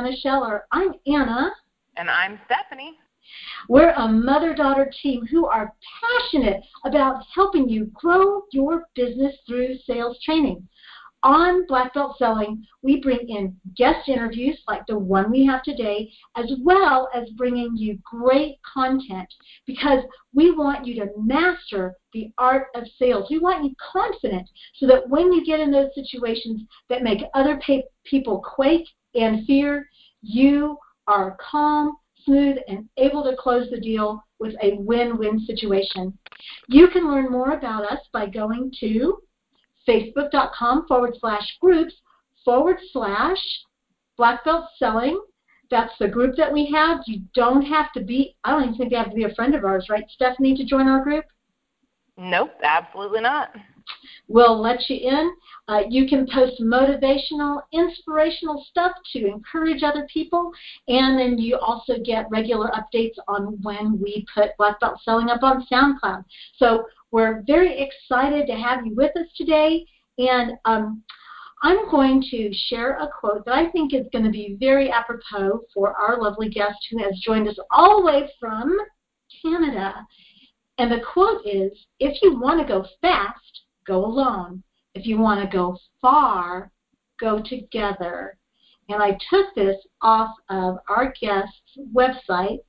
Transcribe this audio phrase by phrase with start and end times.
[0.00, 0.64] Anna Scheller.
[0.72, 1.52] I'm Anna.
[1.98, 2.96] And I'm Stephanie.
[3.68, 9.76] We're a mother daughter team who are passionate about helping you grow your business through
[9.86, 10.66] sales training.
[11.22, 16.10] On Black Belt Selling, we bring in guest interviews like the one we have today,
[16.34, 19.28] as well as bringing you great content
[19.66, 23.28] because we want you to master the art of sales.
[23.28, 27.60] We want you confident so that when you get in those situations that make other
[28.06, 29.89] people quake and fear,
[30.22, 36.16] you are calm, smooth, and able to close the deal with a win-win situation.
[36.68, 39.18] You can learn more about us by going to
[39.88, 41.94] facebook.com forward slash groups
[42.44, 43.38] forward slash
[44.16, 45.20] black belt selling.
[45.70, 47.00] That's the group that we have.
[47.06, 49.54] You don't have to be, I don't even think you have to be a friend
[49.54, 51.24] of ours, right, Stephanie, to join our group?
[52.16, 53.50] Nope, absolutely not.
[54.28, 55.34] We'll let you in.
[55.68, 60.50] Uh, you can post motivational, inspirational stuff to encourage other people,
[60.88, 65.42] and then you also get regular updates on when we put Black Belt Selling up
[65.42, 66.24] on SoundCloud.
[66.56, 69.84] So we're very excited to have you with us today,
[70.18, 71.02] and um,
[71.62, 75.60] I'm going to share a quote that I think is going to be very apropos
[75.74, 78.76] for our lovely guest who has joined us all the way from
[79.42, 80.06] Canada.
[80.78, 84.62] And the quote is If you want to go fast, go alone.
[84.94, 86.70] If you want to go far,
[87.18, 88.36] go together.
[88.88, 92.60] And I took this off of our guest's website,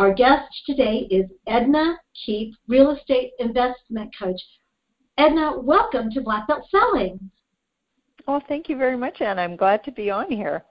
[0.00, 4.40] our guest today is Edna Keep, real estate investment coach.
[5.18, 7.30] Edna, welcome to Black Belt Selling.
[8.26, 9.42] Well, thank you very much, Anna.
[9.42, 10.64] I'm glad to be on here.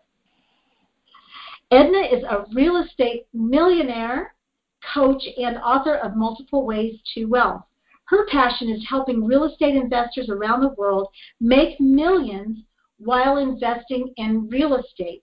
[1.69, 4.33] Edna is a real estate millionaire,
[4.95, 7.61] coach, and author of Multiple Ways to Wealth.
[8.09, 11.09] Her passion is helping real estate investors around the world
[11.39, 12.57] make millions
[12.97, 15.21] while investing in real estate.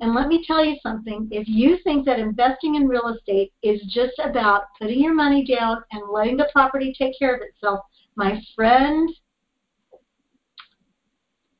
[0.00, 3.80] And let me tell you something if you think that investing in real estate is
[3.88, 7.80] just about putting your money down and letting the property take care of itself,
[8.14, 9.08] my friend,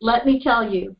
[0.02, 0.94] let me tell you,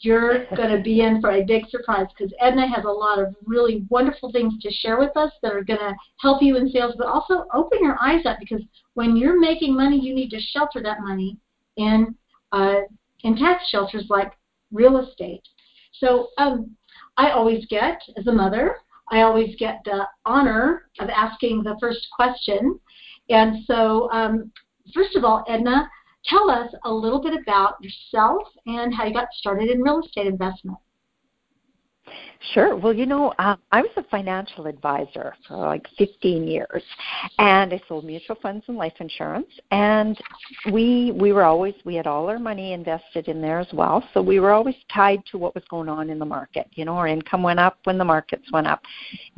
[0.00, 3.34] you're going to be in for a big surprise because Edna has a lot of
[3.46, 6.94] really wonderful things to share with us that are going to help you in sales,
[6.98, 8.62] but also open your eyes up because
[8.94, 11.38] when you're making money, you need to shelter that money
[11.76, 12.14] in
[12.52, 12.80] uh,
[13.22, 14.32] in tax shelters like
[14.72, 15.42] real estate.
[15.92, 16.76] So um,
[17.16, 18.76] I always get, as a mother,
[19.10, 22.78] I always get the honor of asking the first question.
[23.30, 24.52] And so, um,
[24.92, 25.88] first of all, Edna,
[26.26, 30.26] tell us a little bit about yourself and how you got started in real estate
[30.26, 30.78] investment.
[32.52, 32.76] Sure.
[32.76, 36.82] Well, you know, uh, I was a financial advisor for like 15 years,
[37.38, 39.48] and I sold mutual funds and life insurance.
[39.70, 40.18] And
[40.70, 44.20] we we were always we had all our money invested in there as well, so
[44.20, 46.68] we were always tied to what was going on in the market.
[46.74, 48.82] You know, our income went up when the markets went up,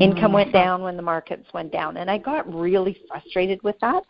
[0.01, 0.59] income went mm-hmm.
[0.59, 4.03] down when the markets went down, and I got really frustrated with that.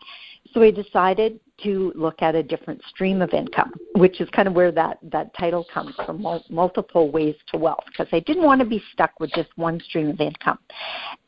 [0.53, 4.53] So I decided to look at a different stream of income, which is kind of
[4.53, 8.59] where that, that title comes from mul- multiple ways to wealth, because I didn't want
[8.61, 10.59] to be stuck with just one stream of income.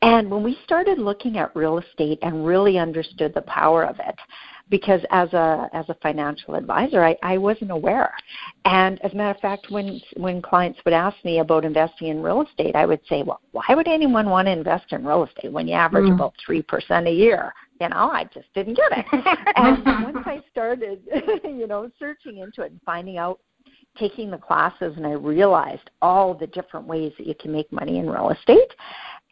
[0.02, 4.16] And when we started looking at real estate and really understood the power of it,
[4.70, 8.12] because as a as a financial advisor I, I wasn't aware.
[8.64, 12.22] And as a matter of fact when when clients would ask me about investing in
[12.22, 15.52] real estate, I would say, Well, why would anyone want to invest in real estate
[15.52, 16.14] when you average mm.
[16.14, 17.52] about three percent a year?
[17.80, 19.06] You know, I just didn't get it.
[19.56, 21.00] and once I started,
[21.44, 23.40] you know, searching into it and finding out,
[23.98, 27.98] taking the classes, and I realized all the different ways that you can make money
[27.98, 28.72] in real estate.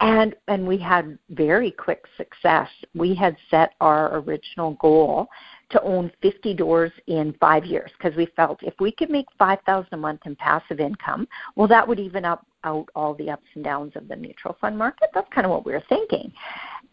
[0.00, 2.69] And and we had very quick success.
[2.94, 5.28] We had set our original goal
[5.70, 9.88] to own 50 doors in five years because we felt if we could make 5000
[9.93, 13.64] a month in passive income, well, that would even up out all the ups and
[13.64, 15.11] downs of the mutual fund market.
[15.14, 16.32] That's kind of what we were thinking.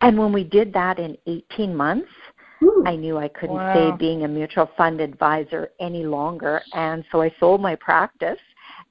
[0.05, 2.09] And when we did that in 18 months,
[2.61, 2.83] Ooh.
[2.85, 3.73] I knew I couldn't wow.
[3.73, 6.61] stay being a mutual fund advisor any longer.
[6.73, 8.37] And so I sold my practice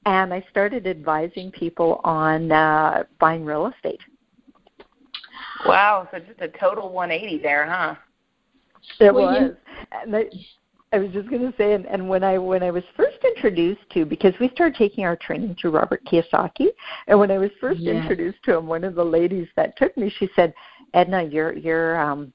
[0.07, 4.01] and I started advising people on uh, buying real estate.
[5.65, 7.95] Wow, so just a total 180 there, huh?
[8.99, 9.53] It well, was.
[9.93, 10.25] And I,
[10.95, 13.81] I was just going to say, and, and when I when I was first introduced
[13.95, 16.69] to, because we started taking our training through Robert Kiyosaki,
[17.09, 17.97] and when I was first yes.
[17.97, 20.55] introduced to him, one of the ladies that took me, she said,
[20.95, 22.33] Edna, you're you're um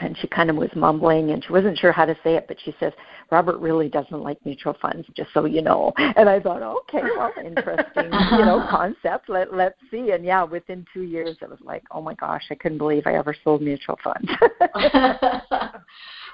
[0.00, 2.58] and she kind of was mumbling and she wasn't sure how to say it, but
[2.64, 2.92] she says,
[3.30, 5.92] Robert really doesn't like mutual funds, just so you know.
[5.96, 9.28] And I thought, okay, well, interesting, you know, concept.
[9.28, 10.12] Let let's see.
[10.12, 13.14] And yeah, within two years, it was like, oh my gosh, I couldn't believe I
[13.14, 14.30] ever sold mutual funds.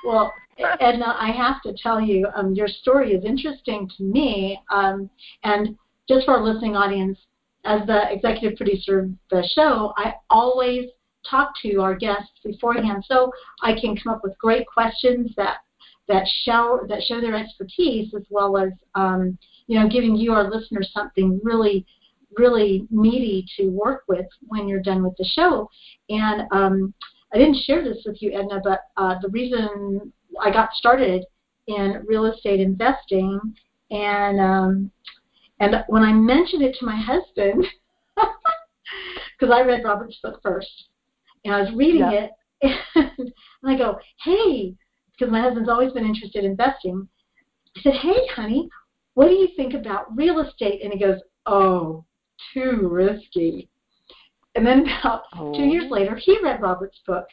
[0.04, 0.32] well,
[0.80, 4.60] Edna, I have to tell you, um, your story is interesting to me.
[4.70, 5.08] Um,
[5.44, 5.78] and
[6.08, 7.18] just for our listening audience,
[7.64, 10.86] as the executive producer of the show, I always
[11.28, 13.30] talk to our guests beforehand so
[13.62, 15.58] I can come up with great questions that
[16.08, 20.50] that show that show their expertise as well as um, you know giving you our
[20.50, 21.86] listeners something really
[22.36, 25.68] really meaty to work with when you're done with the show.
[26.08, 26.94] And um,
[27.34, 31.24] I didn't share this with you, Edna, but uh, the reason I got started
[31.66, 33.38] in real estate investing
[33.90, 34.90] and um,
[35.60, 37.64] and when I mentioned it to my husband,
[38.16, 40.88] because I read Robert's book first,
[41.44, 42.28] and I was reading yeah.
[42.62, 43.32] it, and
[43.64, 44.74] I go, "Hey,"
[45.12, 47.08] because my husband's always been interested in investing.
[47.76, 48.68] I said, "Hey, honey,
[49.14, 52.04] what do you think about real estate?" And he goes, "Oh,
[52.54, 53.68] too risky."
[54.54, 55.52] And then about oh.
[55.54, 55.94] two years oh.
[55.94, 57.26] later, he read Robert's book.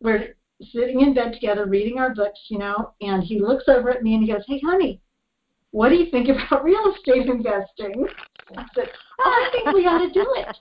[0.00, 0.36] We're
[0.72, 4.14] sitting in bed together reading our books, you know, and he looks over at me
[4.14, 5.00] and he goes, "Hey, honey,
[5.72, 8.06] what do you think about real estate investing?"
[8.56, 8.90] I said,
[9.20, 10.56] "Oh, I think we ought to do it."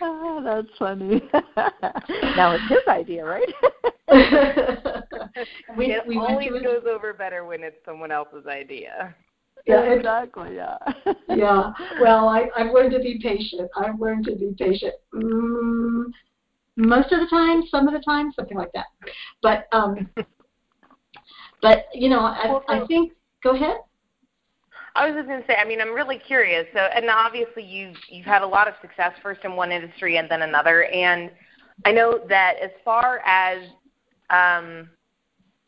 [0.00, 1.22] Oh, that's funny.
[2.36, 3.48] now it's his idea, right?
[5.76, 9.14] we, it we always goes over better when it's someone else's idea.
[9.66, 10.56] Yeah, exactly.
[10.56, 10.76] Yeah.
[11.28, 11.72] yeah.
[12.00, 13.70] Well, I, I've learned to be patient.
[13.76, 14.94] I've learned to be patient.
[15.14, 16.06] Mm,
[16.76, 18.86] most of the time, some of the time, something like that.
[19.40, 20.10] But um,
[21.62, 23.12] but you know, I, I think.
[23.42, 23.78] Go ahead.
[24.94, 26.66] I was just going to say, I mean, I'm really curious.
[26.74, 30.30] So, and obviously, you've you've had a lot of success first in one industry and
[30.30, 31.30] then another, and
[31.84, 33.62] I know that as far as
[34.30, 34.90] um,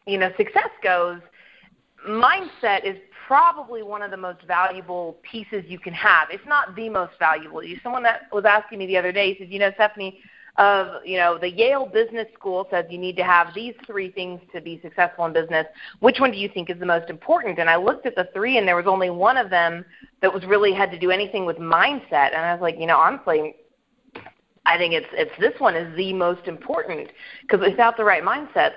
[0.06, 1.20] you know success goes,
[2.06, 6.28] mindset is probably one of the most valuable pieces you can have.
[6.30, 7.62] It's not the most valuable.
[7.82, 10.20] Someone that was asking me the other day says, you know, Stephanie,
[10.56, 14.40] of you know the Yale Business School says you need to have these three things
[14.54, 15.66] to be successful in business.
[16.00, 17.58] Which one do you think is the most important?
[17.58, 19.84] And I looked at the three, and there was only one of them
[20.22, 22.34] that was really had to do anything with mindset.
[22.34, 23.56] And I was like, you know, honestly,
[24.66, 27.10] I think it's it's this one is the most important
[27.42, 28.70] because without the right mindset,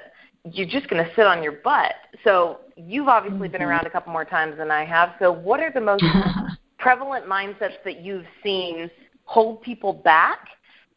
[0.52, 1.94] you're just going to sit on your butt.
[2.24, 3.52] So you've obviously mm-hmm.
[3.52, 5.14] been around a couple more times than I have.
[5.20, 6.04] So what are the most
[6.80, 8.90] prevalent mindsets that you've seen
[9.26, 10.40] hold people back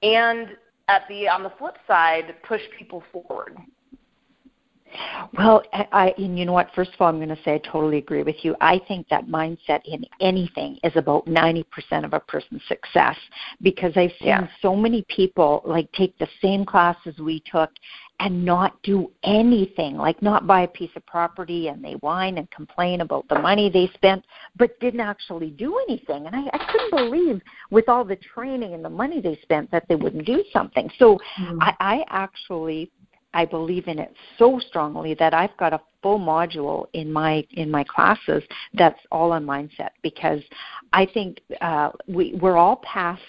[0.03, 0.49] and
[0.91, 3.57] at the on the flip side push people forward?
[5.39, 6.69] Well, I, and you know what?
[6.75, 8.57] First of all, I'm going to say I totally agree with you.
[8.61, 11.65] I think that mindset in anything is about 90%
[12.05, 13.17] of a person's success
[13.63, 14.49] because I've seen yeah.
[14.61, 17.71] so many people like take the same classes we took
[18.21, 22.49] and not do anything, like not buy a piece of property and they whine and
[22.51, 24.23] complain about the money they spent,
[24.57, 26.27] but didn't actually do anything.
[26.27, 27.41] And I, I couldn't believe
[27.71, 30.91] with all the training and the money they spent that they wouldn't do something.
[30.99, 31.63] So mm-hmm.
[31.63, 32.93] I, I actually
[33.33, 37.71] I believe in it so strongly that I've got a full module in my in
[37.71, 38.43] my classes
[38.75, 40.41] that's all on mindset because
[40.93, 43.23] I think uh, we we're all passed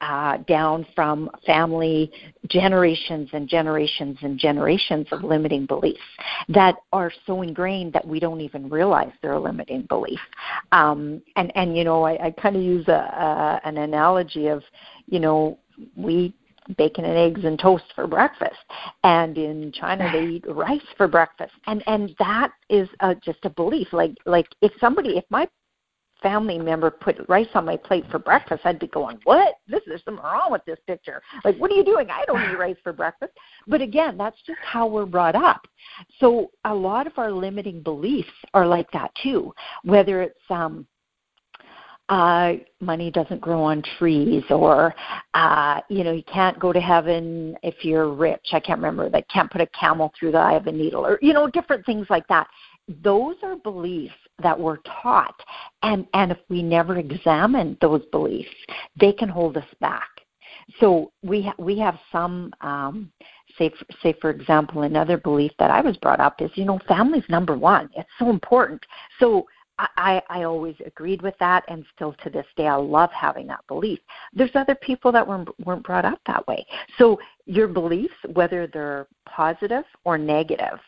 [0.00, 2.10] uh, down from family
[2.48, 6.00] generations and generations and generations of limiting beliefs
[6.48, 10.20] that are so ingrained that we don't even realize they're a limiting belief.
[10.72, 14.62] Um, and and you know I, I kind of use a, a an analogy of
[15.06, 15.58] you know
[15.96, 16.34] we
[16.76, 18.56] bacon and eggs and toast for breakfast.
[19.04, 21.52] And in china they eat rice for breakfast.
[21.66, 23.88] And and that is a, just a belief.
[23.92, 25.48] Like like if somebody if my
[26.22, 29.54] family member put rice on my plate for breakfast i'd be going what?
[29.66, 31.22] This is something wrong with this picture.
[31.44, 32.10] Like what are you doing?
[32.10, 33.32] I don't eat rice for breakfast.
[33.66, 35.66] But again that's just how we're brought up.
[36.18, 39.52] So a lot of our limiting beliefs are like that too
[39.84, 40.86] whether it's um
[42.10, 44.92] uh, money doesn't grow on trees, or
[45.34, 48.48] uh, you know, you can't go to heaven if you're rich.
[48.52, 49.28] I can't remember that.
[49.30, 52.08] Can't put a camel through the eye of a needle, or you know, different things
[52.10, 52.48] like that.
[53.04, 55.40] Those are beliefs that we're taught,
[55.84, 58.50] and and if we never examine those beliefs,
[58.98, 60.08] they can hold us back.
[60.80, 62.52] So we ha- we have some.
[62.60, 63.12] Um,
[63.56, 63.70] say
[64.02, 67.56] say for example another belief that I was brought up is you know family's number
[67.56, 68.80] one it's so important
[69.18, 69.44] so
[69.96, 73.66] I, I always agreed with that, and still to this day, I love having that
[73.66, 73.98] belief.
[74.32, 76.66] There's other people that weren't weren't brought up that way.
[76.98, 80.78] So your beliefs, whether they're positive or negative,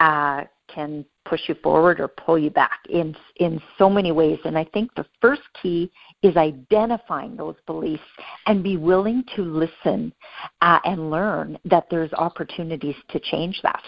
[0.00, 4.38] uh, can push you forward or pull you back in in so many ways.
[4.44, 5.90] And I think the first key
[6.22, 8.02] is identifying those beliefs
[8.46, 10.12] and be willing to listen
[10.60, 13.82] uh, and learn that there's opportunities to change that.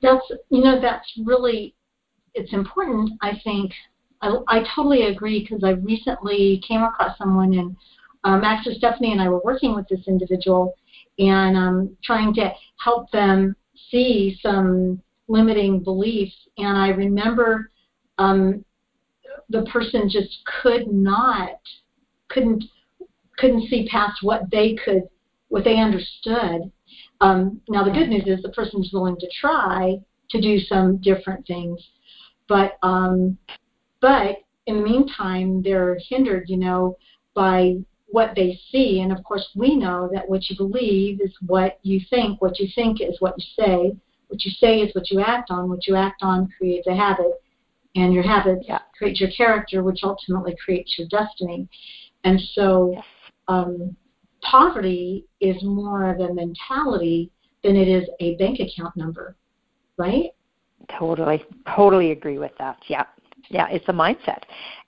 [0.00, 1.74] That's you know that's really
[2.34, 3.72] it's important, I think.
[4.20, 7.76] I, I totally agree because I recently came across someone, and
[8.24, 10.74] um, actually Stephanie and I were working with this individual,
[11.18, 13.54] and um, trying to help them
[13.90, 16.34] see some limiting beliefs.
[16.58, 17.70] And I remember
[18.18, 18.64] um,
[19.48, 21.60] the person just could not,
[22.28, 22.64] couldn't,
[23.38, 25.02] couldn't see past what they could,
[25.48, 26.70] what they understood.
[27.20, 29.96] Um, now the good news is the person person's willing to try
[30.30, 31.78] to do some different things,
[32.52, 33.38] but um,
[34.02, 36.98] but in the meantime they're hindered, you know,
[37.34, 37.76] by
[38.08, 39.00] what they see.
[39.00, 42.42] And of course, we know that what you believe is what you think.
[42.42, 43.96] What you think is what you say.
[44.28, 45.70] What you say is what you act on.
[45.70, 47.32] What you act on creates a habit.
[47.96, 48.80] And your habit yeah.
[48.96, 51.68] creates your character, which ultimately creates your destiny.
[52.24, 53.04] And so, yes.
[53.48, 53.96] um,
[54.42, 57.30] poverty is more of a mentality
[57.64, 59.36] than it is a bank account number,
[59.96, 60.30] right?
[60.98, 62.78] Totally, totally agree with that.
[62.88, 63.04] Yeah,
[63.50, 64.42] yeah, it's a mindset,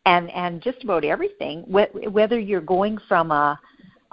[0.07, 1.65] and and just about everything.
[1.67, 3.59] Whether you're going from a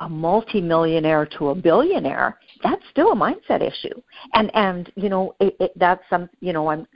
[0.01, 4.01] a multimillionaire to a billionaire, that's still a mindset issue.
[4.33, 6.87] And and you know it, it, that's some you know I'm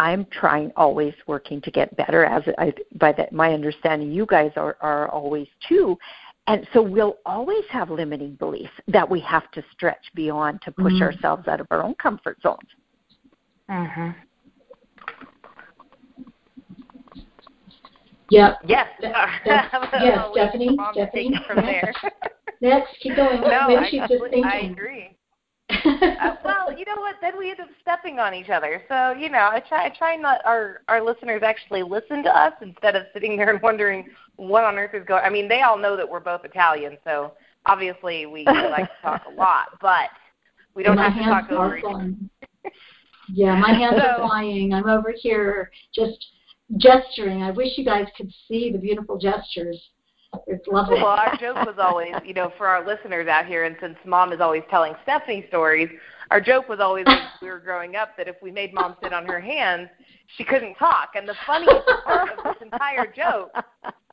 [0.00, 4.52] I'm trying always working to get better as I by that my understanding you guys
[4.56, 5.96] are are always too.
[6.46, 10.92] And so we'll always have limiting beliefs that we have to stretch beyond to push
[10.92, 11.02] mm-hmm.
[11.02, 12.68] ourselves out of our own comfort zones.
[13.70, 14.14] Mhm.
[18.30, 18.58] Yep.
[18.66, 18.86] Yes.
[19.00, 19.66] yes,
[20.32, 20.78] Stephanie.
[20.92, 21.40] Stephanie.
[21.46, 21.92] From there.
[22.60, 23.40] Next, keep going.
[23.40, 24.44] No, Maybe I, she's just thinking.
[24.44, 25.16] I agree.
[25.70, 27.16] uh, well, you know what?
[27.20, 28.82] Then we end up stepping on each other.
[28.88, 29.86] So you know, I try.
[29.86, 33.62] I try not our our listeners actually listen to us instead of sitting there and
[33.62, 35.22] wondering what on earth is going.
[35.24, 37.32] I mean, they all know that we're both Italian, so
[37.66, 40.10] obviously we like to talk a lot, but
[40.74, 42.12] we don't have to talk over each other.
[43.32, 44.74] yeah, my hands so, are flying.
[44.74, 46.26] I'm over here just
[46.78, 47.42] gesturing.
[47.42, 49.80] I wish you guys could see the beautiful gestures.
[50.46, 50.96] It's lovely.
[50.96, 54.32] Well, our joke was always, you know, for our listeners out here, and since mom
[54.32, 55.88] is always telling Stephanie stories,
[56.30, 59.12] our joke was always when we were growing up that if we made mom sit
[59.12, 59.88] on her hands,
[60.36, 61.10] she couldn't talk.
[61.14, 63.52] And the funniest part of this entire joke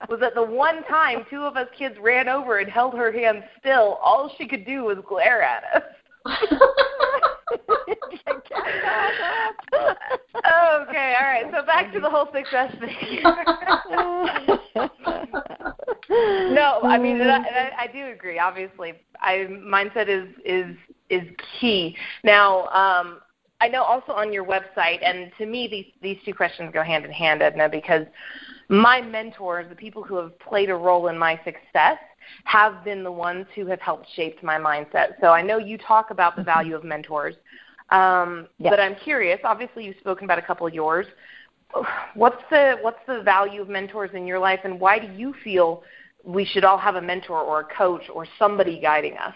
[0.09, 3.43] was that the one time two of us kids ran over and held her hands
[3.59, 5.83] still, all she could do was glare at us.
[10.81, 11.45] okay, all right.
[11.51, 13.23] So back to the whole success thing.
[16.53, 18.39] no, I mean, I, I, I do agree.
[18.39, 20.75] Obviously, I mindset is is
[21.09, 21.23] is
[21.59, 21.97] key.
[22.23, 23.19] Now, um,
[23.59, 27.05] I know also on your website, and to me, these these two questions go hand
[27.05, 28.05] in hand, Edna, because
[28.69, 31.97] my mentors, the people who have played a role in my success,
[32.45, 35.13] have been the ones who have helped shape my mindset.
[35.21, 37.35] So I know you talk about the value of mentors,
[37.89, 39.39] um, but I'm curious.
[39.43, 41.05] Obviously, you've spoken about a couple of yours.
[42.15, 45.83] What's the what's the value of mentors in your life, and why do you feel
[46.23, 49.33] we should all have a mentor or a coach or somebody guiding us?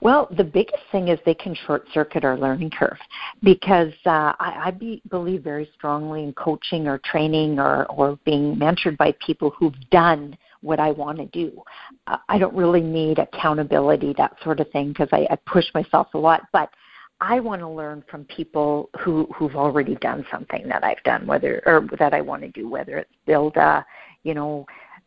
[0.00, 2.98] Well, the biggest thing is they can short circuit our learning curve
[3.42, 8.56] because uh, I, I be, believe very strongly in coaching or training or, or being
[8.56, 11.62] mentored by people who've done what I want to do.
[12.06, 16.08] Uh, I don't really need accountability, that sort of thing, because I, I push myself
[16.14, 16.42] a lot.
[16.52, 16.70] But
[17.20, 21.62] I want to learn from people who who've already done something that I've done, whether
[21.66, 23.84] or that I want to do, whether it's build a,
[24.22, 24.66] you know,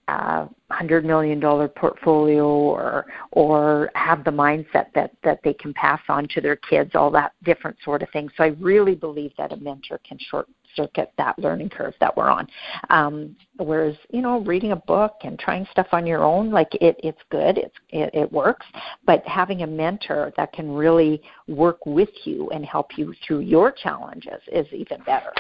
[0.10, 6.02] a hundred million dollar portfolio or or have the mindset that that they can pass
[6.10, 9.52] on to their kids all that different sort of thing so i really believe that
[9.52, 12.48] a mentor can short circuit that learning curve that we're on.
[12.90, 16.96] Um whereas you know reading a book and trying stuff on your own like it
[17.04, 18.66] it's good it's it, it works
[19.06, 23.72] but having a mentor that can really work with you and help you through your
[23.72, 25.34] challenges is even better.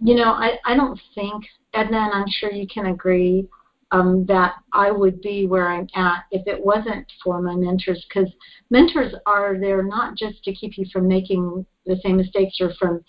[0.00, 3.48] You know, I, I don't think, Edna, and I'm sure you can agree,
[3.92, 8.30] um, that I would be where I'm at if it wasn't for my mentors, because
[8.70, 13.02] mentors are there not just to keep you from making the same mistakes or from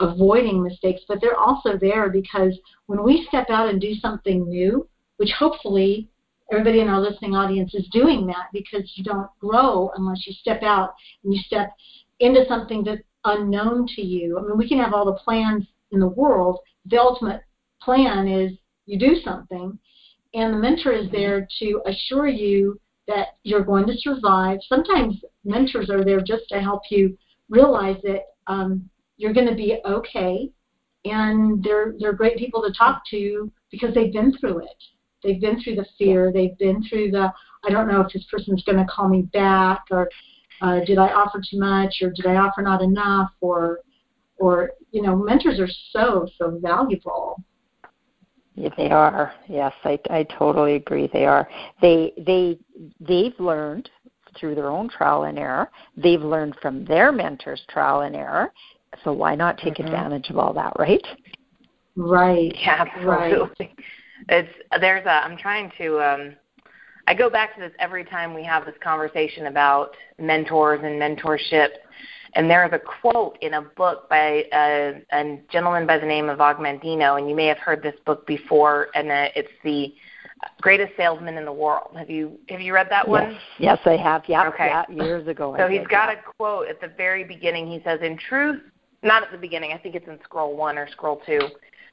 [0.00, 4.88] avoiding mistakes, but they're also there because when we step out and do something new,
[5.16, 6.08] which hopefully
[6.52, 10.62] everybody in our listening audience is doing that because you don't grow unless you step
[10.62, 11.72] out and you step
[12.20, 14.38] into something that's unknown to you.
[14.38, 17.42] I mean, we can have all the plans in the world, the ultimate
[17.80, 18.52] plan is
[18.86, 19.78] you do something,
[20.34, 24.58] and the mentor is there to assure you that you're going to survive.
[24.68, 27.16] Sometimes mentors are there just to help you
[27.48, 30.50] realize that um, you're going to be okay,
[31.04, 34.84] and they're they're great people to talk to because they've been through it.
[35.22, 36.32] They've been through the fear.
[36.32, 37.32] They've been through the
[37.64, 40.08] I don't know if this person's going to call me back or
[40.60, 43.80] uh, did I offer too much or did I offer not enough or
[44.38, 47.42] or you know mentors are so so valuable
[48.56, 49.32] they are.
[49.48, 51.08] Yes, I I totally agree.
[51.12, 51.48] They are.
[51.80, 52.58] They they
[53.00, 53.88] they've learned
[54.38, 55.70] through their own trial and error.
[55.96, 58.52] They've learned from their mentors' trial and error.
[59.04, 59.86] So why not take mm-hmm.
[59.86, 61.04] advantage of all that, right?
[61.96, 62.54] Right.
[62.60, 63.54] Yeah, absolutely.
[63.58, 63.74] Right.
[64.28, 65.10] It's there's a.
[65.10, 66.00] I'm trying to.
[66.00, 66.36] um
[67.06, 71.68] I go back to this every time we have this conversation about mentors and mentorship.
[72.34, 76.30] And there is a quote in a book by a, a gentleman by the name
[76.30, 79.94] of Og Mandino, and you may have heard this book before, and uh, it's the
[80.60, 81.94] greatest salesman in the world.
[81.96, 83.32] Have you have you read that one?
[83.32, 84.22] Yes, yes I have.
[84.26, 84.66] Yeah, okay.
[84.66, 85.54] yeah, years ago.
[85.58, 86.20] So I he's got yeah.
[86.20, 87.66] a quote at the very beginning.
[87.66, 88.62] He says, "In truth,
[89.02, 89.72] not at the beginning.
[89.72, 91.40] I think it's in scroll one or scroll two.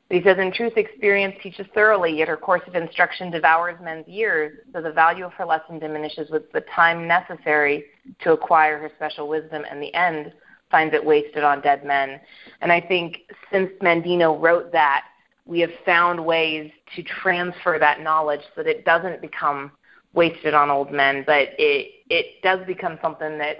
[0.09, 4.57] He says, In truth, experience teaches thoroughly, yet her course of instruction devours men's years,
[4.73, 7.85] so the value of her lesson diminishes with the time necessary
[8.21, 10.33] to acquire her special wisdom, and the end
[10.71, 12.19] finds it wasted on dead men.
[12.61, 13.19] And I think
[13.51, 15.03] since Mandino wrote that,
[15.45, 19.71] we have found ways to transfer that knowledge so that it doesn't become
[20.13, 23.57] wasted on old men, but it it does become something that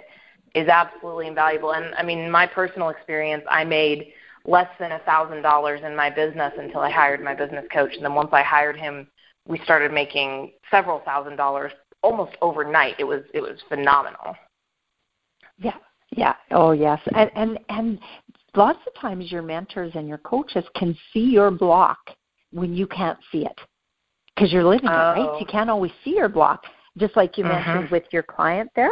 [0.56, 1.74] is absolutely invaluable.
[1.74, 4.14] And I mean, my personal experience, I made
[4.46, 7.94] less than a thousand dollars in my business until I hired my business coach.
[7.96, 9.08] And then once I hired him,
[9.48, 12.96] we started making several thousand dollars almost overnight.
[13.00, 14.36] It was it was phenomenal.
[15.58, 15.76] Yeah,
[16.12, 16.36] yeah.
[16.52, 17.00] Oh yes.
[17.16, 18.00] And and and
[18.56, 22.00] lots of times your mentors and your coaches can see your block
[22.52, 23.60] when you can't see it
[24.36, 24.94] because you're living oh.
[24.94, 25.40] it, right?
[25.40, 26.64] You can't always see your block.
[26.98, 27.54] Just like you mm-hmm.
[27.54, 28.92] mentioned with your client there,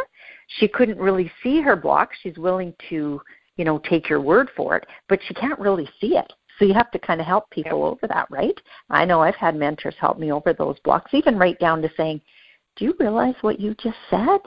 [0.59, 2.09] she couldn't really see her block.
[2.21, 3.19] She's willing to
[3.57, 6.31] you know, take your word for it, but she can't really see it.
[6.57, 7.93] So you have to kind of help people yep.
[7.93, 8.59] over that, right?
[8.89, 12.21] I know I've had mentors help me over those blocks, even right down to saying,
[12.75, 14.39] "Do you realize what you just said?"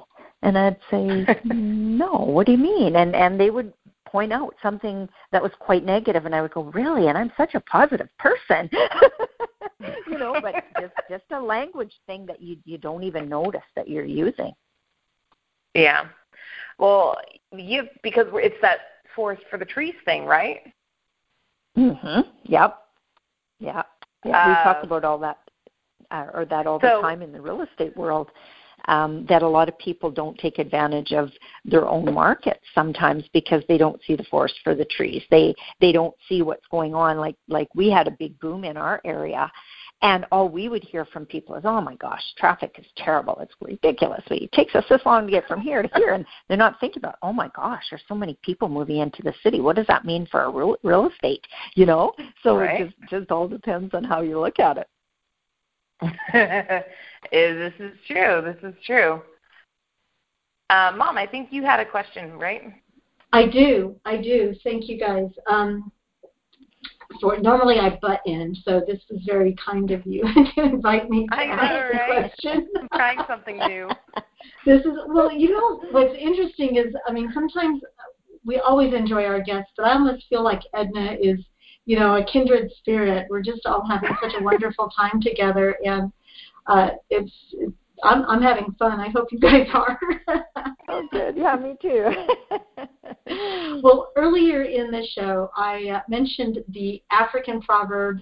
[0.43, 3.73] And I'd say, "No, what do you mean?" And and they would
[4.07, 7.55] point out something that was quite negative, and I would go, "Really?" And I'm such
[7.55, 8.69] a positive person,
[10.09, 13.89] you know, but just just a language thing that you you don't even notice that
[13.89, 14.53] you're using.
[15.75, 16.07] Yeah.
[16.79, 17.17] Well,
[17.53, 18.79] you because it's that
[19.15, 20.61] forest for the trees thing, right?
[21.77, 22.27] Mhm.
[22.45, 22.79] Yep.
[23.59, 23.83] Yeah.
[24.25, 24.43] Yeah.
[24.43, 25.39] Uh, we talk about all that,
[26.11, 28.31] uh, or that all so, the time in the real estate world.
[28.87, 31.31] Um, that a lot of people don't take advantage of
[31.67, 35.23] their own market sometimes because they don't see the forest for the trees.
[35.31, 37.19] They they don't see what's going on.
[37.19, 39.53] Like like we had a big boom in our area,
[40.03, 43.39] and all we would hear from people is, "Oh my gosh, traffic is terrible.
[43.41, 44.23] It's ridiculous.
[44.31, 47.01] It takes us this long to get from here to here." And they're not thinking
[47.01, 49.61] about, "Oh my gosh, there's so many people moving into the city.
[49.61, 52.15] What does that mean for a real, real estate?" You know.
[52.43, 52.81] So right.
[52.81, 54.89] it just just all depends on how you look at it.
[57.31, 58.43] this is true.
[58.43, 59.23] This is true.
[60.71, 62.73] Uh, Mom, I think you had a question, right?
[63.33, 63.97] I do.
[64.05, 64.55] I do.
[64.65, 65.29] Thank you, guys.
[65.47, 65.93] Um,
[67.19, 70.23] so normally I butt in, so this was very kind of you
[70.55, 72.23] to invite me to I ask know, right?
[72.23, 72.69] the question.
[72.79, 73.89] I'm trying something new.
[74.65, 77.83] this is well, you know what's interesting is I mean sometimes
[78.45, 81.39] we always enjoy our guests, but I almost feel like Edna is
[81.87, 83.27] you know a kindred spirit.
[83.29, 86.13] We're just all having such a wonderful time together, and
[86.67, 89.01] uh, it's, it's I'm I'm having fun.
[89.01, 89.99] I hope you guys are.
[90.89, 91.37] oh, good.
[91.37, 92.11] Yeah, me too.
[93.83, 98.21] well, earlier in the show, I uh, mentioned the African proverb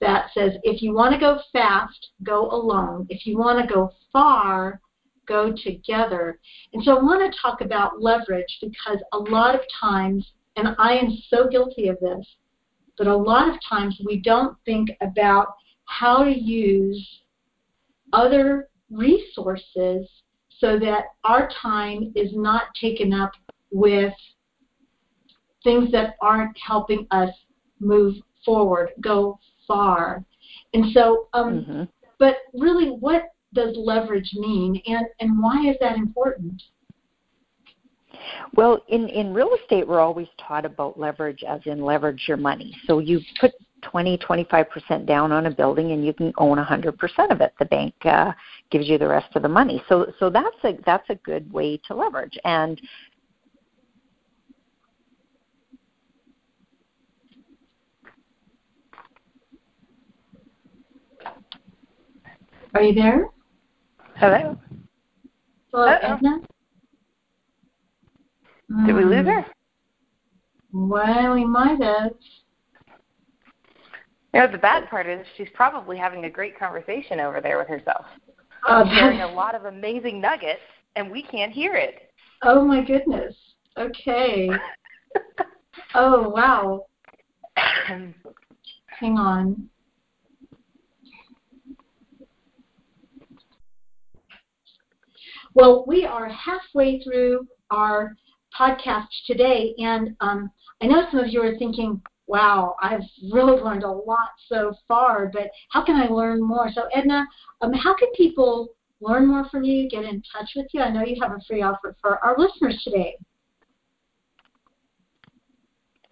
[0.00, 3.06] that says, "If you want to go fast, go alone.
[3.08, 4.80] If you want to go far,
[5.26, 6.38] go together."
[6.72, 10.92] And so I want to talk about leverage because a lot of times, and I
[10.96, 12.26] am so guilty of this,
[12.96, 15.48] but a lot of times we don't think about
[15.86, 17.20] how to use
[18.12, 20.08] other resources
[20.58, 23.32] so that our time is not taken up
[23.70, 24.12] with
[25.64, 27.30] things that aren't helping us
[27.80, 30.24] move forward, go far.
[30.72, 31.82] And so, um, mm-hmm.
[32.18, 36.62] but really, what does leverage mean, and, and why is that important?
[38.54, 42.74] Well, in, in real estate, we're always taught about leverage as in leverage your money.
[42.86, 43.52] So you put
[43.90, 47.54] 20, 25% down on a building and you can own 100% of it.
[47.58, 48.32] The bank uh,
[48.70, 49.82] gives you the rest of the money.
[49.88, 52.80] So so that's a that's a good way to leverage and
[62.74, 63.30] Are you there?
[64.16, 64.58] Hello.
[65.72, 66.40] Hello, Edna?
[68.84, 69.46] Did we lose her?
[70.72, 72.12] Well, we might have.
[74.34, 77.68] You know, the bad part is she's probably having a great conversation over there with
[77.68, 78.04] herself.
[78.68, 80.60] Uh, sharing a lot of amazing nuggets,
[80.96, 82.10] and we can't hear it.
[82.42, 83.34] Oh my goodness.
[83.78, 84.50] Okay.
[85.94, 86.86] oh wow.
[87.56, 89.68] Hang on.
[95.54, 98.14] Well, we are halfway through our
[98.58, 100.50] podcast today, and um,
[100.82, 105.30] I know some of you are thinking, wow, I've really learned a lot so far,
[105.32, 106.70] but how can I learn more?
[106.72, 107.26] So, Edna,
[107.60, 110.80] um, how can people learn more from you, get in touch with you?
[110.80, 113.16] I know you have a free offer for our listeners today.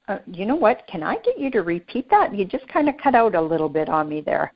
[0.06, 0.86] Uh, you know what?
[0.86, 2.34] Can I get you to repeat that?
[2.34, 4.52] You just kind of cut out a little bit on me there.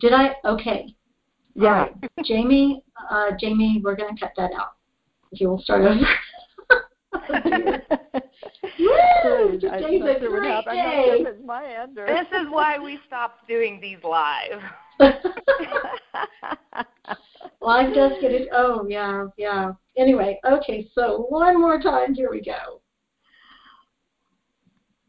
[0.00, 0.36] Did I?
[0.44, 0.94] Okay.
[1.54, 1.88] Yeah.
[1.88, 1.94] Right.
[2.24, 4.74] Jamie, uh, Jamie, we're going to cut that out.
[5.32, 6.00] If you will start over.
[8.78, 9.58] Woo!
[9.60, 11.24] Today's a great day.
[12.06, 14.60] This is why we stopped doing these live.
[17.60, 18.48] live does get it.
[18.52, 19.72] Oh yeah, yeah.
[19.96, 20.88] Anyway, okay.
[20.94, 22.14] So one more time.
[22.14, 22.80] Here we go.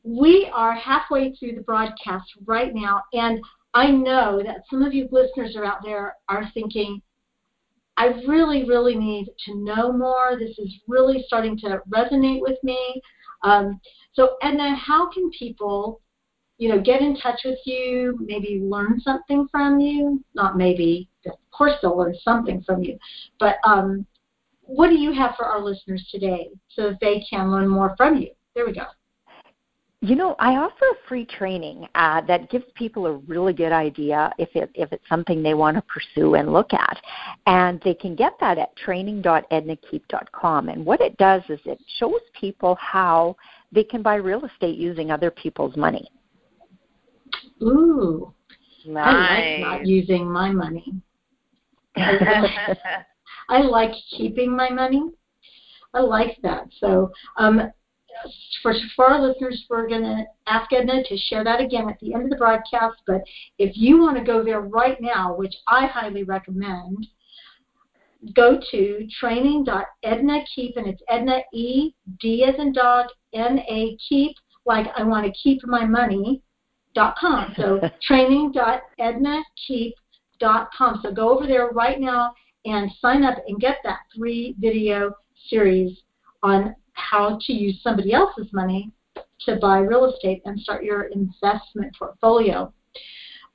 [0.03, 3.39] We are halfway through the broadcast right now, and
[3.73, 7.01] I know that some of you listeners are out there are thinking,
[7.99, 10.37] I really, really need to know more.
[10.39, 13.01] This is really starting to resonate with me.
[13.43, 13.79] Um,
[14.13, 15.99] so, Edna, how can people,
[16.57, 20.23] you know, get in touch with you, maybe learn something from you?
[20.33, 22.97] Not maybe, of course they'll learn something from you.
[23.37, 24.05] But um,
[24.61, 28.15] what do you have for our listeners today so that they can learn more from
[28.15, 28.29] you?
[28.55, 28.85] There we go.
[30.01, 34.31] You know, I offer a free training uh, that gives people a really good idea
[34.37, 36.97] if it if it's something they want to pursue and look at,
[37.47, 40.69] and they can get that at training.ednakeep.com.
[40.69, 43.35] And what it does is it shows people how
[43.73, 46.09] they can buy real estate using other people's money.
[47.61, 48.33] Ooh,
[48.85, 49.05] nice.
[49.05, 50.93] I like not using my money.
[51.97, 55.09] I like keeping my money.
[55.93, 56.67] I like that.
[56.79, 57.69] So um,
[58.61, 62.13] for, for our listeners, we're going to ask Edna to share that again at the
[62.13, 62.97] end of the broadcast.
[63.07, 63.21] But
[63.57, 67.07] if you want to go there right now, which I highly recommend,
[68.33, 74.87] go to training.ednakeep, and it's Edna E D as in dog N A keep, like
[74.97, 76.41] I want to keep my money.
[76.95, 77.53] Dot com.
[77.55, 80.99] So training.ednakeep.com.
[81.03, 82.33] So go over there right now
[82.65, 85.13] and sign up and get that free video
[85.49, 85.99] series
[86.41, 88.91] on how to use somebody else's money
[89.41, 92.71] to buy real estate and start your investment portfolio.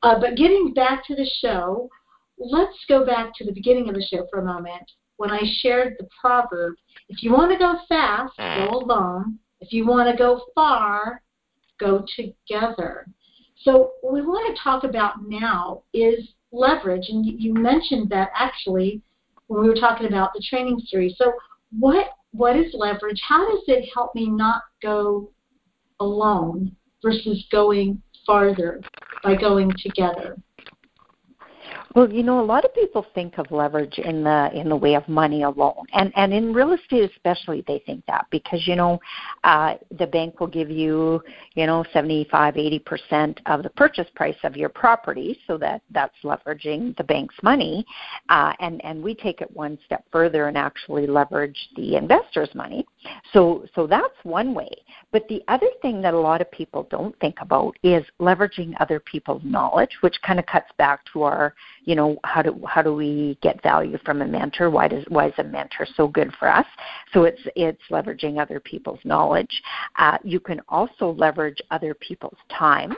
[0.03, 1.89] Uh, but getting back to the show,
[2.39, 5.95] let's go back to the beginning of the show for a moment when I shared
[5.99, 6.75] the proverb
[7.09, 9.39] if you want to go fast, go alone.
[9.61, 11.23] If you want to go far,
[11.79, 13.07] go together.
[13.63, 19.01] So, what we want to talk about now is leverage, and you mentioned that actually
[19.47, 21.17] when we were talking about the training series.
[21.17, 21.33] So,
[21.79, 23.21] what what is leverage?
[23.27, 25.31] How does it help me not go
[26.01, 28.81] alone versus going farther
[29.23, 30.37] by going together?
[31.95, 34.95] Well, you know, a lot of people think of leverage in the in the way
[34.95, 38.99] of money alone, and and in real estate especially, they think that because you know,
[39.45, 41.23] uh, the bank will give you
[41.55, 45.83] you know seventy five, eighty percent of the purchase price of your property, so that
[45.91, 47.85] that's leveraging the bank's money,
[48.29, 52.87] uh, and and we take it one step further and actually leverage the investor's money.
[53.33, 54.71] So so that's one way.
[55.13, 59.01] But the other thing that a lot of people don't think about is leveraging other
[59.01, 62.95] people's knowledge, which kind of cuts back to our you know how do how do
[62.95, 66.49] we get value from a mentor why does why is a mentor so good for
[66.49, 66.67] us
[67.13, 69.63] so it's it's leveraging other people's knowledge
[69.99, 72.97] uh, you can also leverage other people's time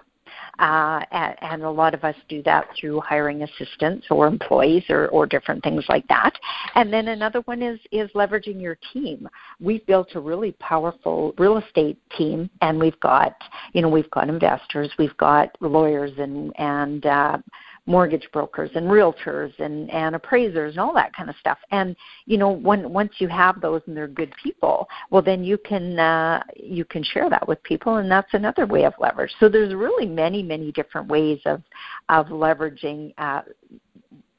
[0.59, 5.09] uh, and, and, a lot of us do that through hiring assistants or employees or,
[5.09, 6.33] or different things like that.
[6.75, 9.29] And then another one is is leveraging your team.
[9.61, 13.35] We've built a really powerful real estate team, and we've got
[13.75, 17.39] you know we've got investors, we've got lawyers and and uh,
[17.87, 21.59] mortgage brokers and realtors and, and appraisers and all that kind of stuff.
[21.70, 21.96] And
[22.27, 25.99] you know, when once you have those and they're good people, well then you can
[25.99, 29.33] uh, you can share that with people, and that's another way of leverage.
[29.40, 31.62] So there's really many many different ways of
[32.09, 33.14] of leveraging.
[33.18, 33.42] Uh,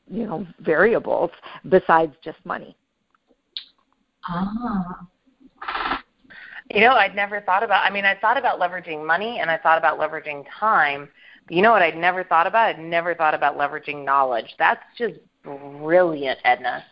[0.09, 1.31] you know variables
[1.69, 2.75] besides just money
[4.27, 5.07] ah
[6.71, 9.57] you know i'd never thought about i mean i thought about leveraging money and i
[9.57, 11.09] thought about leveraging time
[11.49, 12.75] you know what I'd never thought about?
[12.75, 14.53] I'd never thought about leveraging knowledge.
[14.59, 16.83] That's just brilliant, Edna.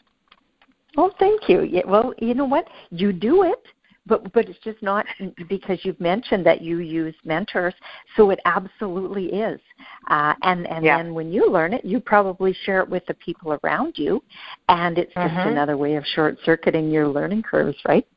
[0.95, 1.61] Well, thank you.
[1.63, 2.67] Yeah, well, you know what?
[2.89, 3.61] You do it,
[4.05, 5.05] but but it's just not
[5.49, 7.73] because you've mentioned that you use mentors.
[8.15, 9.59] So it absolutely is.
[10.09, 10.97] Uh, and and yeah.
[10.97, 14.23] then when you learn it, you probably share it with the people around you,
[14.69, 15.49] and it's just mm-hmm.
[15.49, 18.07] another way of short circuiting your learning curves, right?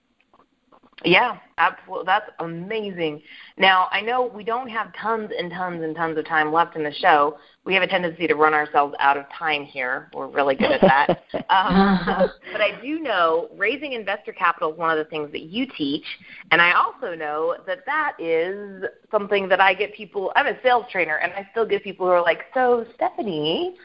[1.04, 2.06] Yeah, absolutely.
[2.06, 3.22] That's amazing.
[3.56, 6.82] Now, I know we don't have tons and tons and tons of time left in
[6.82, 7.38] the show.
[7.64, 10.10] We have a tendency to run ourselves out of time here.
[10.12, 11.08] We're really good at that.
[11.50, 15.66] um, but I do know raising investor capital is one of the things that you
[15.76, 16.04] teach,
[16.50, 20.32] and I also know that that is something that I get people.
[20.34, 23.76] I'm a sales trainer, and I still get people who are like, "So, Stephanie,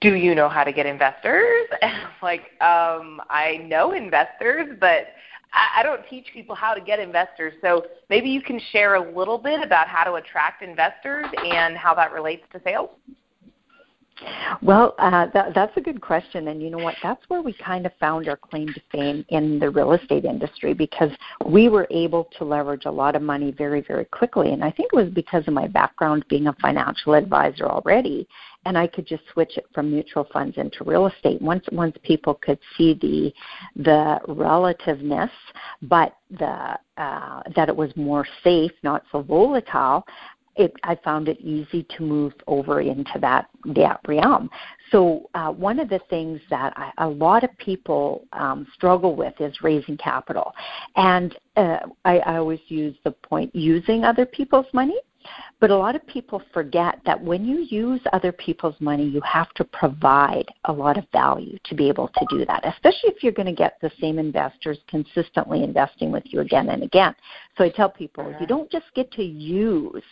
[0.00, 5.08] do you know how to get investors?" And like, um, I know investors, but
[5.56, 7.54] I, don't teach people how to get investors.
[7.62, 11.94] So maybe you can share a little bit about how to attract investors and how
[11.94, 12.90] that relates to sales.
[14.62, 16.94] Well, uh, that, that's a good question, and you know what?
[17.02, 20.72] That's where we kind of found our claim to fame in the real estate industry
[20.72, 21.10] because
[21.44, 24.52] we were able to leverage a lot of money very, very quickly.
[24.52, 28.26] And I think it was because of my background being a financial advisor already,
[28.64, 31.40] and I could just switch it from mutual funds into real estate.
[31.40, 33.32] Once once people could see the
[33.82, 35.30] the relativeness,
[35.82, 40.04] but the uh, that it was more safe, not so volatile,
[40.56, 44.50] it, I found it easy to move over into that that realm.
[44.90, 49.34] So uh, one of the things that I, a lot of people um, struggle with
[49.40, 50.52] is raising capital,
[50.96, 54.96] and uh, I, I always use the point using other people's money.
[55.58, 59.52] But a lot of people forget that when you use other people's money, you have
[59.54, 63.32] to provide a lot of value to be able to do that, especially if you're
[63.32, 67.14] going to get the same investors consistently investing with you again and again.
[67.56, 70.04] So I tell people, you don't just get to use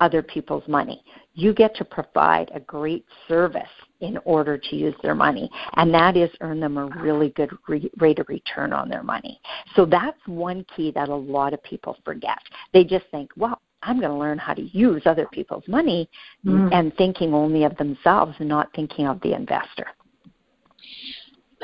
[0.00, 1.02] other people's money.
[1.34, 3.62] You get to provide a great service
[4.00, 7.90] in order to use their money, and that is earn them a really good re-
[7.98, 9.40] rate of return on their money.
[9.74, 12.38] So that's one key that a lot of people forget.
[12.72, 16.08] They just think, well, I'm going to learn how to use other people's money
[16.44, 16.72] mm.
[16.72, 19.86] and thinking only of themselves and not thinking of the investor.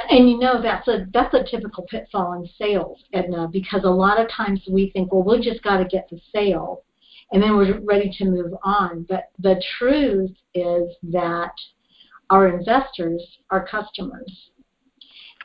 [0.09, 4.19] And you know that's a that's a typical pitfall in sales, Edna, because a lot
[4.19, 6.85] of times we think, well, we just got to get the sale,
[7.33, 9.07] and then we're ready to move on.
[9.09, 11.53] But the truth is that
[12.31, 14.51] our investors are customers.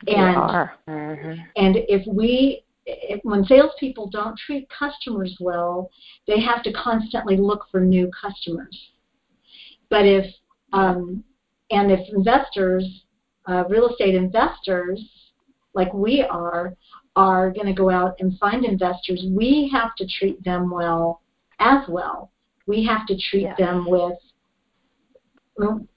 [0.04, 0.74] They and, are.
[0.88, 1.40] Mm-hmm.
[1.56, 5.90] And if we if, when salespeople don't treat customers well,
[6.26, 8.78] they have to constantly look for new customers.
[9.90, 10.26] But if
[10.72, 11.24] um,
[11.70, 12.84] and if investors,
[13.48, 15.00] uh, real estate investors,
[15.74, 16.74] like we are,
[17.16, 21.22] are going to go out and find investors, we have to treat them well
[21.58, 22.30] as well.
[22.66, 23.58] We have to treat yes.
[23.58, 24.18] them with,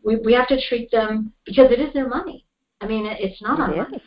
[0.04, 2.46] we, we have to treat them because it is their money.
[2.82, 3.92] I mean, it's not it our is.
[3.92, 4.04] money.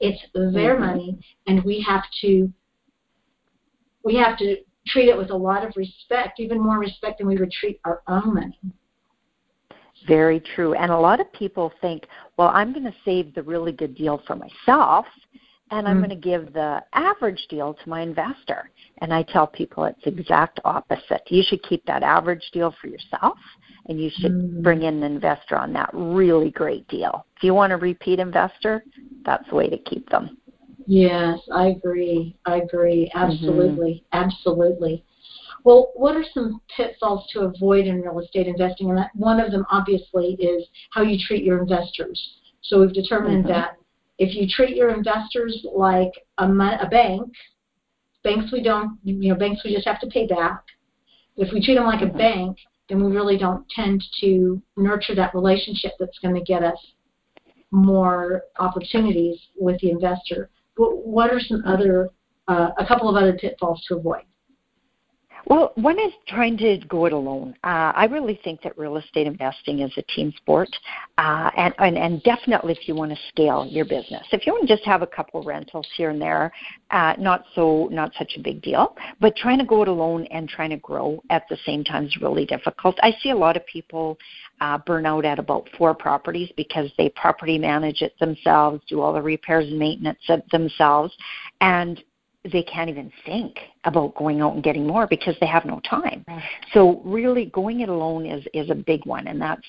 [0.00, 0.86] It's their mm-hmm.
[0.86, 2.52] money, and we have to
[4.02, 7.36] we have to treat it with a lot of respect, even more respect than we
[7.36, 8.58] would treat our own money.
[10.06, 10.74] Very true.
[10.74, 14.20] And a lot of people think, well, I'm going to save the really good deal
[14.26, 15.06] for myself
[15.70, 16.06] and I'm mm.
[16.06, 18.70] going to give the average deal to my investor.
[18.98, 21.22] And I tell people it's exact opposite.
[21.28, 23.38] You should keep that average deal for yourself,
[23.88, 24.62] and you should mm.
[24.62, 27.26] bring in an investor on that really great deal.
[27.36, 28.84] If you want a repeat investor,
[29.24, 30.38] that's the way to keep them.
[30.86, 32.36] Yes, I agree.
[32.44, 33.10] I agree.
[33.14, 34.04] Absolutely.
[34.12, 34.24] Mm-hmm.
[34.24, 35.04] Absolutely.
[35.64, 38.90] Well, what are some pitfalls to avoid in real estate investing?
[38.90, 42.20] And that, one of them, obviously, is how you treat your investors.
[42.60, 43.52] So we've determined mm-hmm.
[43.52, 43.76] that
[44.18, 47.32] if you treat your investors like a, a bank,
[48.22, 50.62] banks we don't, you know, banks we just have to pay back.
[51.36, 55.34] If we treat them like a bank, then we really don't tend to nurture that
[55.34, 56.78] relationship that's going to get us
[57.70, 60.50] more opportunities with the investor.
[60.76, 62.10] What are some other,
[62.46, 64.22] uh, a couple of other pitfalls to avoid?
[65.46, 67.54] Well, one is trying to go it alone.
[67.64, 70.68] Uh, I really think that real estate investing is a team sport,
[71.18, 74.66] uh, and, and and definitely if you want to scale your business, if you want
[74.66, 76.50] to just have a couple rentals here and there,
[76.90, 78.96] uh, not so not such a big deal.
[79.20, 82.16] But trying to go it alone and trying to grow at the same time is
[82.20, 82.96] really difficult.
[83.02, 84.18] I see a lot of people
[84.60, 89.12] uh, burn out at about four properties because they property manage it themselves, do all
[89.12, 90.18] the repairs and maintenance
[90.50, 91.14] themselves,
[91.60, 92.02] and
[92.52, 96.24] they can't even think about going out and getting more because they have no time.
[96.72, 99.66] So really going it alone is is a big one and that's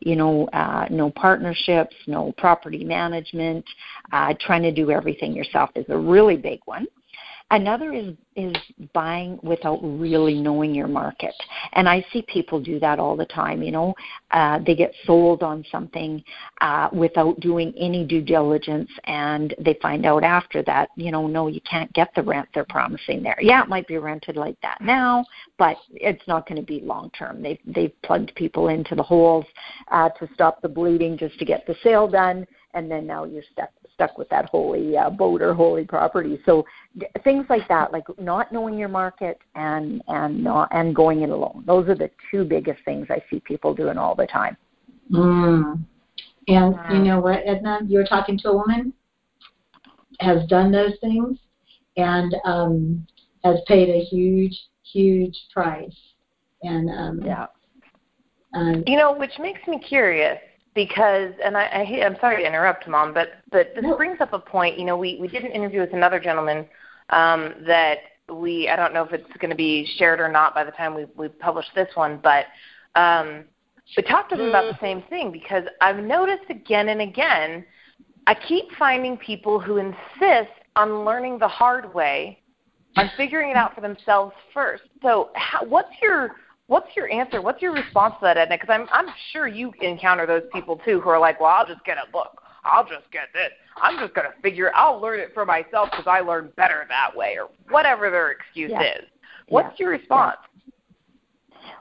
[0.00, 3.64] you know uh no partnerships, no property management,
[4.12, 6.86] uh trying to do everything yourself is a really big one.
[7.50, 8.56] Another is is
[8.92, 11.34] buying without really knowing your market,
[11.74, 13.62] and I see people do that all the time.
[13.62, 13.94] You know,
[14.30, 16.24] uh, they get sold on something
[16.62, 21.48] uh, without doing any due diligence, and they find out after that, you know, no,
[21.48, 23.38] you can't get the rent they're promising there.
[23.40, 25.24] Yeah, it might be rented like that now,
[25.58, 27.42] but it's not going to be long term.
[27.42, 29.44] They've they've plugged people into the holes
[29.92, 33.42] uh, to stop the bleeding just to get the sale done and then now you're
[33.52, 36.40] stuck stuck with that holey uh, boat or holey property.
[36.44, 36.66] So
[36.98, 41.30] d- things like that, like not knowing your market and and not and going it
[41.30, 41.64] alone.
[41.66, 44.56] Those are the two biggest things I see people doing all the time.
[45.10, 45.84] Mm.
[46.48, 48.92] And you know what, Edna, you were talking to a woman
[50.20, 51.38] has done those things
[51.96, 53.06] and um,
[53.44, 55.96] has paid a huge, huge price.
[56.62, 57.46] And um, Yeah.
[58.54, 60.38] um, You know, which makes me curious
[60.74, 63.96] because, and I, I I'm sorry to interrupt, Mom, but but this No.
[63.96, 64.78] brings up a point.
[64.78, 66.66] You know, we we did an interview with another gentleman
[67.10, 67.98] um, that
[68.32, 70.94] we I don't know if it's going to be shared or not by the time
[70.94, 72.46] we we publish this one, but
[72.94, 73.44] um,
[73.96, 77.64] we talked to them about the same thing because I've noticed again and again,
[78.26, 82.42] I keep finding people who insist on learning the hard way,
[82.96, 84.82] on figuring it out for themselves first.
[85.02, 87.40] So, how, what's your what's your answer?
[87.42, 88.56] What's your response to that, Edna?
[88.56, 91.84] Because I'm I'm sure you encounter those people too who are like, well, I'll just
[91.84, 92.40] get a book.
[92.64, 93.50] I'll just get this.
[93.80, 94.72] I'm just gonna figure.
[94.74, 98.70] I'll learn it for myself because I learn better that way, or whatever their excuse
[98.70, 98.82] Yeah.
[98.82, 99.04] is.
[99.48, 100.38] What's your response?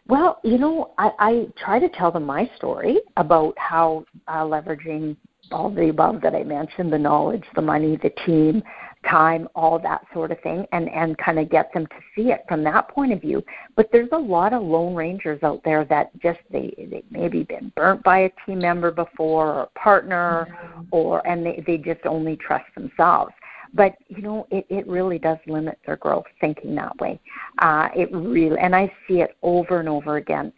[0.07, 5.15] Well, you know, I, I try to tell them my story about how uh, leveraging
[5.51, 8.63] all the above that I mentioned the knowledge, the money, the team,
[9.09, 12.43] time, all that sort of thing, and, and kind of get them to see it
[12.47, 13.43] from that point of view.
[13.75, 17.71] But there's a lot of lone rangers out there that just they they maybe been
[17.75, 20.47] burnt by a team member before or a partner,
[20.91, 23.33] or and they they just only trust themselves.
[23.75, 27.19] But you know, it it really does limit their growth thinking that way.
[27.59, 30.53] Uh, it really, and I see it over and over again.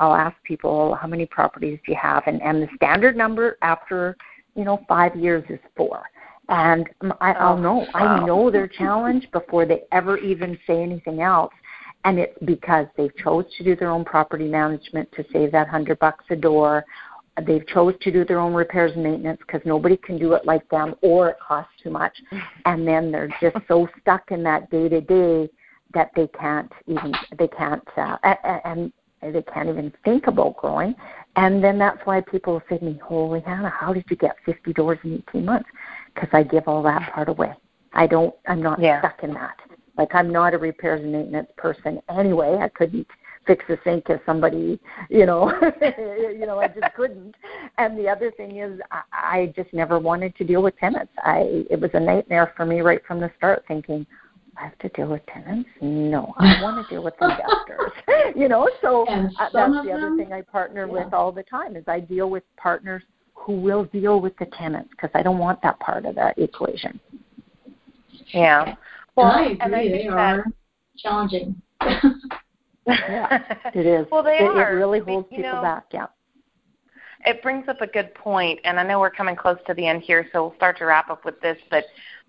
[0.00, 2.24] I'll ask people, how many properties do you have?
[2.26, 4.16] And, and the standard number after,
[4.54, 6.02] you know, five years is four.
[6.48, 6.88] And
[7.20, 11.52] I, I'll Oh, know, I know their challenge before they ever even say anything else.
[12.04, 15.98] And it's because they've chose to do their own property management to save that hundred
[15.98, 16.84] bucks a door.
[17.44, 20.66] They've chose to do their own repairs and maintenance because nobody can do it like
[20.68, 22.16] them or it costs too much.
[22.64, 25.50] And then they're just so stuck in that day to day
[25.94, 28.16] that they can't even they can't uh,
[28.64, 30.94] and they can't even think about growing.
[31.36, 34.72] And then that's why people say to me, "Holy Hannah, how did you get 50
[34.72, 35.68] doors in 18 months?"
[36.16, 37.52] Because I give all that part away.
[37.92, 38.34] I don't.
[38.48, 39.00] I'm not Yeah.
[39.00, 39.56] stuck in that.
[39.98, 42.56] Like I'm not a repairs and maintenance person anyway.
[42.60, 43.06] I couldn't
[43.46, 45.50] fix a sink if somebody, you know,
[45.80, 47.34] you know, I just couldn't.
[47.78, 51.12] And the other thing is, I, I just never wanted to deal with tenants.
[51.18, 54.06] I it was a nightmare for me right from the start, thinking.
[54.58, 55.68] I have to deal with tenants?
[55.82, 57.92] No, I want to deal with investors.
[58.34, 60.92] you know, so uh, that's the other them- thing I partner yeah.
[61.04, 63.02] with all the time is I deal with partners
[63.36, 66.98] who will deal with the tenants because I don't want that part of the equation.
[68.28, 68.74] Yeah.
[69.14, 70.44] Well, and I agree, they think are
[70.98, 71.62] challenging.
[71.80, 73.42] Yeah,
[73.74, 74.06] It is.
[74.10, 74.72] Well, they it, are.
[74.72, 75.84] It really holds people know, back.
[75.92, 76.06] Yeah.
[77.24, 80.02] it brings up a good point, and I know we're coming close to the end
[80.02, 81.58] here, so we'll start to wrap up with this.
[81.70, 81.84] But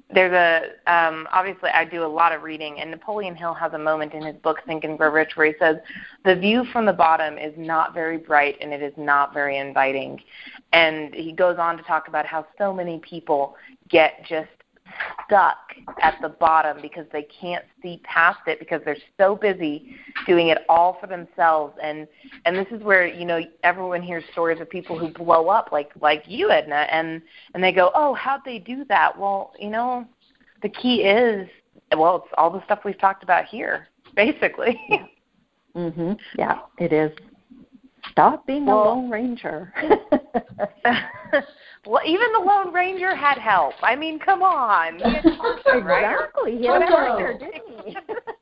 [0.10, 3.78] there's a um, obviously I do a lot of reading, and Napoleon Hill has a
[3.78, 5.78] moment in his book Think and Grow Rich where he says
[6.24, 10.22] the view from the bottom is not very bright and it is not very inviting,
[10.72, 13.56] and he goes on to talk about how so many people
[13.90, 14.50] get just
[15.26, 15.58] stuck
[16.02, 19.96] at the bottom because they can't see past it because they're so busy
[20.28, 22.08] doing it all for themselves and
[22.46, 25.90] and this is where you know everyone hears stories of people who blow up like
[26.02, 27.22] like you Edna and
[27.54, 30.06] and they go oh how'd they do that well you know
[30.62, 31.48] the key is
[31.98, 34.80] well it's all the stuff we've talked about here basically
[35.76, 36.18] Mhm.
[36.36, 37.12] Yeah, it is.
[38.12, 39.72] Stop being Well- a lone ranger.
[41.86, 46.14] well even the lone ranger had help i mean come on He had Tonto, right?
[46.14, 46.58] exactly.
[46.58, 46.84] He had a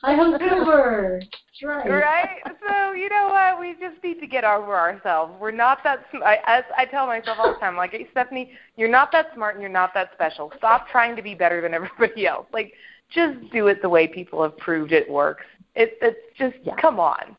[0.00, 0.50] partner, didn't?
[0.50, 1.20] Hi, home.
[1.20, 1.90] That's right.
[1.90, 2.38] right?
[2.68, 3.60] So you know what?
[3.60, 5.34] We just need to get over ourselves.
[5.40, 6.06] We're not that.
[6.10, 9.28] Sm- I, as I tell myself all the time, like hey, Stephanie, you're not that
[9.34, 10.52] smart and you're not that special.
[10.56, 12.46] Stop trying to be better than everybody else.
[12.52, 12.72] Like,
[13.10, 15.44] just do it the way people have proved it works.
[15.74, 16.76] It, it's just Yeah.
[16.80, 17.36] come on.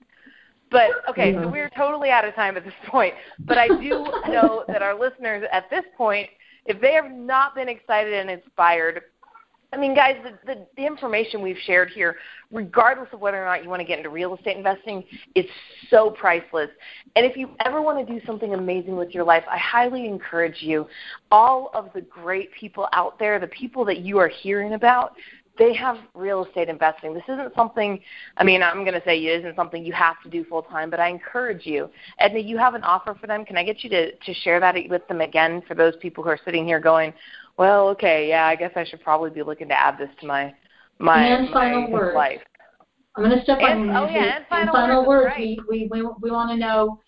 [0.72, 1.52] But okay, so Mhm.
[1.52, 3.16] we're totally out of time at this point.
[3.40, 6.30] But I do know that our listeners at this point,
[6.66, 9.02] if they have not been excited and inspired,
[9.72, 12.18] I mean, guys, the, the, the information we've shared here,
[12.52, 15.04] regardless of whether or not you want to get into real estate investing,
[15.36, 15.46] is
[15.92, 16.70] so priceless.
[17.16, 20.62] And if you ever want to do something amazing with your life, I highly encourage
[20.62, 20.88] you.
[21.30, 25.14] All of the great people out there, the people that you are hearing about,
[25.60, 27.14] they have real estate investing.
[27.14, 28.00] This isn't something,
[28.38, 30.90] I mean, I'm going to say it isn't something you have to do full time,
[30.90, 31.90] but I encourage you.
[32.18, 33.46] Edna, you have an offer for them.
[33.46, 36.30] Can I get you to, to share that with them again for those people who
[36.30, 37.14] are sitting here going,
[37.60, 40.54] well, okay, yeah, I guess I should probably be looking to add this to my
[40.98, 42.16] my, And final my word.
[42.16, 42.42] life.
[43.16, 43.92] I'm going to step on And- you.
[43.92, 45.36] oh, yeah, and final final words, words.
[45.38, 45.58] right.
[45.70, 47.00] We, we, we, we want to know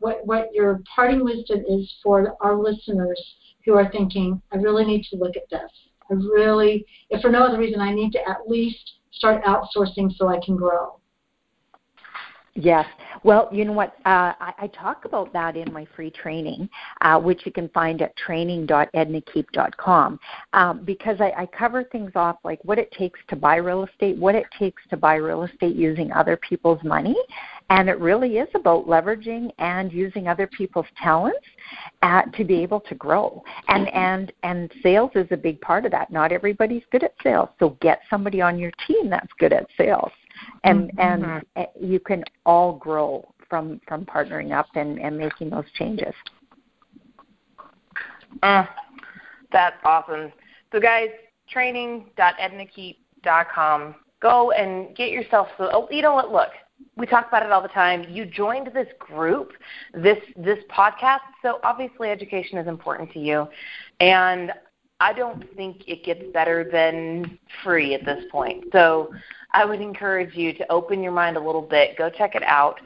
[0.00, 3.20] what, what your parting wisdom is for our listeners
[3.64, 5.70] who are thinking, I really need to look at this.
[6.10, 10.28] I really, if for no other reason, I need to at least start outsourcing so
[10.28, 11.00] I can grow.
[12.60, 12.86] Yes.
[13.22, 13.94] Well, you know what?
[14.04, 16.68] Uh, I, I talk about that in my free training,
[17.02, 20.18] uh, which you can find at training.ednakeep.com,
[20.54, 24.18] um, because I, I cover things off like what it takes to buy real estate,
[24.18, 27.14] what it takes to buy real estate using other people's money,
[27.70, 31.46] and it really is about leveraging and using other people's talents
[32.02, 33.40] uh, to be able to grow.
[33.68, 36.10] And and and sales is a big part of that.
[36.10, 40.10] Not everybody's good at sales, so get somebody on your team that's good at sales
[40.64, 41.00] and mm-hmm.
[41.00, 46.12] and eh, you can all grow from from partnering up and and making those changes.
[48.42, 48.64] Uh,
[49.52, 50.32] that's awesome.
[50.72, 51.10] So guys,
[51.50, 53.94] training.ednakeep.com.
[54.20, 55.46] Go and get yourself.
[55.56, 56.32] So, oh, you know what?
[56.32, 56.50] Look,
[56.96, 58.04] we talk about it all the time.
[58.10, 59.52] You joined this group,
[59.94, 61.20] this this podcast.
[61.42, 63.46] So obviously, education is important to you,
[64.00, 64.50] and
[65.00, 68.64] I don't think it gets better than free at this point.
[68.72, 69.12] So
[69.52, 72.80] I would encourage you to open your mind a little bit, go check it out.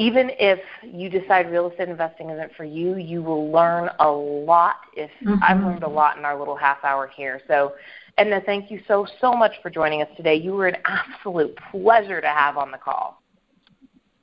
[0.00, 4.76] Even if you decide real estate investing isn't for you, you will learn a lot.
[4.94, 5.42] If mm-hmm.
[5.42, 7.40] I've learned a lot in our little half hour here.
[7.48, 7.72] So
[8.16, 10.36] Edna, thank you so so much for joining us today.
[10.36, 13.22] You were an absolute pleasure to have on the call.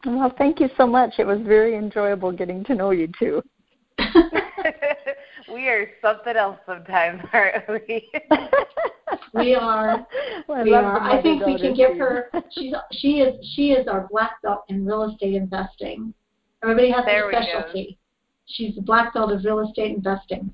[0.06, 1.16] Well, thank you so much.
[1.18, 3.42] It was very enjoyable getting to know you too.
[5.52, 8.10] we are something else sometimes, aren't we?
[9.34, 10.06] we are.
[10.48, 11.00] Well, we are.
[11.00, 12.30] I think we can give her.
[12.52, 16.14] She's she is she is our black belt in real estate investing.
[16.64, 17.98] Everybody has there a specialty.
[18.48, 20.52] She's the black belt of real estate investing.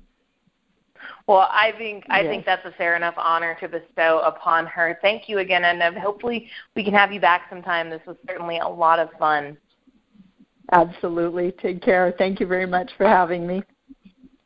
[1.26, 2.30] Well, I think I yes.
[2.30, 4.98] think that's a fair enough honor to bestow upon her.
[5.02, 7.90] Thank you again, and uh, hopefully we can have you back sometime.
[7.90, 9.56] This was certainly a lot of fun.
[10.72, 11.52] Absolutely.
[11.52, 12.14] Take care.
[12.18, 13.62] Thank you very much for having me.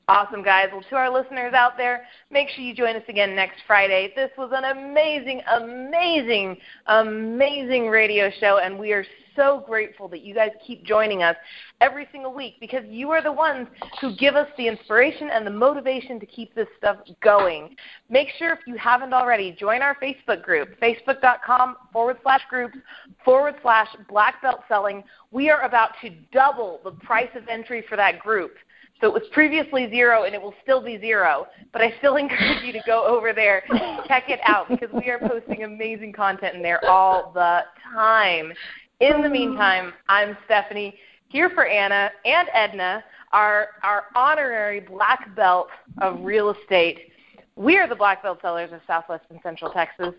[0.08, 0.68] Awesome, guys.
[0.70, 4.12] Well, to our listeners out there, make sure you join us again next Friday.
[4.14, 9.04] This was an amazing, amazing, amazing radio show, and we are
[9.34, 11.34] so grateful that you guys keep joining us
[11.80, 13.66] every single week because you are the ones
[14.00, 17.74] who give us the inspiration and the motivation to keep this stuff going.
[18.08, 22.78] Make sure, if you haven't already, join our Facebook group, facebook.com forward slash groups
[23.24, 25.02] forward slash black belt selling.
[25.32, 28.52] We are about to double the price of entry for that group.
[29.00, 31.46] So it was previously zero and it will still be zero.
[31.72, 33.62] But I still encourage you to go over there,
[34.06, 37.60] check it out because we are posting amazing content in there all the
[37.92, 38.52] time.
[39.00, 40.94] In the meantime, I'm Stephanie
[41.28, 45.68] here for Anna and Edna, our our honorary black belt
[46.00, 47.12] of real estate.
[47.56, 50.14] We are the black belt sellers of Southwest and Central Texas.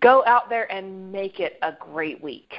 [0.00, 2.52] Go out there and make it a great week.